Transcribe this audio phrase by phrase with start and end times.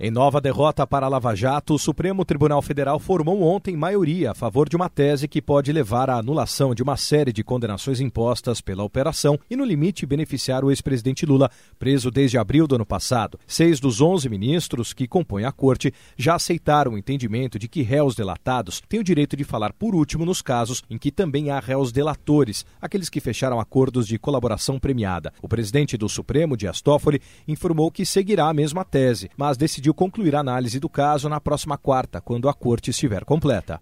[0.00, 4.34] Em nova derrota para a Lava Jato, o Supremo Tribunal Federal formou ontem maioria a
[4.34, 8.60] favor de uma tese que pode levar à anulação de uma série de condenações impostas
[8.60, 11.50] pela operação e, no limite, beneficiar o ex-presidente Lula,
[11.80, 13.40] preso desde abril do ano passado.
[13.44, 18.14] Seis dos onze ministros que compõem a corte já aceitaram o entendimento de que réus
[18.14, 21.90] delatados têm o direito de falar por último nos casos em que também há réus
[21.90, 25.32] delatores, aqueles que fecharam acordos de colaboração premiada.
[25.42, 29.94] O presidente do Supremo, Dias Toffoli, informou que seguirá a mesma tese, mas decidiu decidiu
[29.94, 33.78] concluir a análise do caso na próxima quarta, quando a corte estiver completa.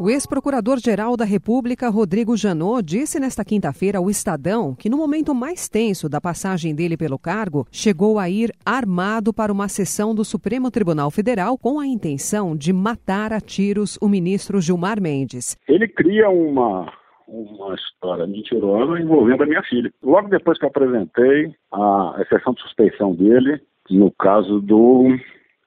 [0.00, 5.68] O ex-procurador-geral da República, Rodrigo Janot, disse nesta quinta-feira ao Estadão que, no momento mais
[5.68, 10.70] tenso da passagem dele pelo cargo, chegou a ir armado para uma sessão do Supremo
[10.70, 15.56] Tribunal Federal com a intenção de matar a tiros o ministro Gilmar Mendes.
[15.68, 16.90] Ele cria uma
[17.28, 19.90] uma história mentirosa envolvendo a minha filha.
[20.02, 23.58] Logo depois que eu apresentei a exceção de suspeição dele,
[23.90, 25.18] no caso do, não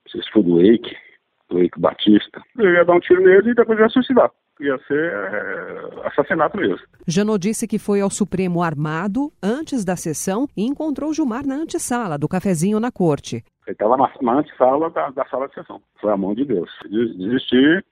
[0.10, 0.96] sei se foi do Eike,
[1.50, 4.32] do Eike Batista, eu ia dar um tiro nele e depois ia suicidar.
[4.60, 6.80] Ia ser é, assassinato mesmo.
[7.06, 12.18] Janot disse que foi ao Supremo armado antes da sessão e encontrou Gilmar na antessala
[12.18, 13.44] do cafezinho na corte.
[13.68, 15.82] Ele estava na, na antessala da, da sala de sessão.
[16.00, 16.70] Foi a mão de Deus.
[16.90, 17.84] Desisti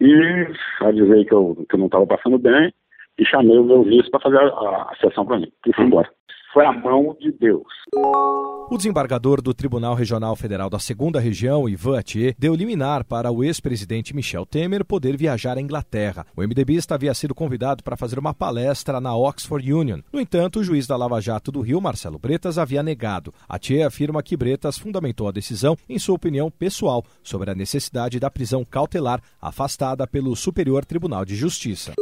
[0.00, 0.46] e
[0.80, 2.74] avisei que eu, que eu não estava passando bem
[3.18, 5.50] e chamei o meu vice para fazer a, a, a sessão para mim.
[5.66, 6.10] E fui embora.
[6.52, 7.66] Foi a mão de Deus.
[7.94, 13.42] O desembargador do Tribunal Regional Federal da Segunda Região, Ivan Atier, deu liminar para o
[13.42, 16.26] ex-presidente Michel Temer poder viajar à Inglaterra.
[16.36, 20.00] O MDBista havia sido convidado para fazer uma palestra na Oxford Union.
[20.12, 23.32] No entanto, o juiz da Lava Jato do Rio, Marcelo Bretas, havia negado.
[23.48, 28.30] Atier afirma que Bretas fundamentou a decisão em sua opinião pessoal sobre a necessidade da
[28.30, 31.94] prisão cautelar afastada pelo Superior Tribunal de Justiça.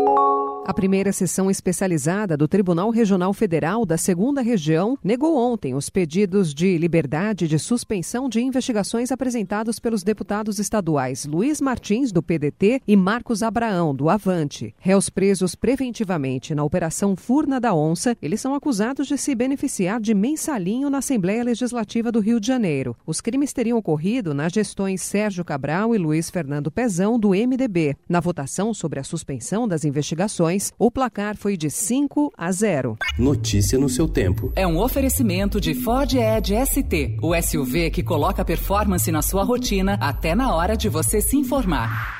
[0.70, 6.54] A primeira sessão especializada do Tribunal Regional Federal da Segunda Região negou ontem os pedidos
[6.54, 12.96] de liberdade de suspensão de investigações apresentados pelos deputados estaduais Luiz Martins, do PDT, e
[12.96, 14.72] Marcos Abraão, do Avante.
[14.78, 20.14] Réus presos preventivamente na Operação Furna da Onça, eles são acusados de se beneficiar de
[20.14, 22.96] mensalinho na Assembleia Legislativa do Rio de Janeiro.
[23.04, 27.96] Os crimes teriam ocorrido nas gestões Sérgio Cabral e Luiz Fernando Pezão, do MDB.
[28.08, 32.98] Na votação sobre a suspensão das investigações, o placar foi de 5 a 0.
[33.18, 34.52] Notícia no seu tempo.
[34.54, 39.98] É um oferecimento de Ford Edge ST, o SUV que coloca performance na sua rotina
[40.00, 42.19] até na hora de você se informar.